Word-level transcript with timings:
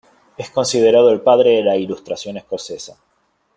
Es 0.35 0.49
considerado 0.49 1.11
el 1.11 1.21
padre 1.21 1.51
de 1.51 1.63
la 1.63 1.75
Ilustración 1.77 2.35
Escocesa. 2.35 2.97